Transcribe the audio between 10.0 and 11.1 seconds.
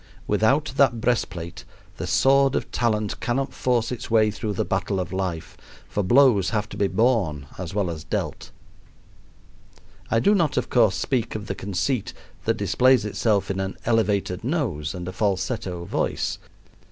I do not, of course,